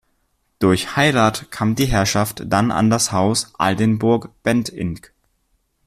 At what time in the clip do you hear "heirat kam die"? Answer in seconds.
0.97-1.85